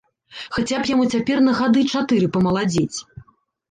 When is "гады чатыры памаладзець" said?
1.61-2.97